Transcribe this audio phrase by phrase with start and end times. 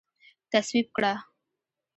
[0.51, 1.13] تصویب کړه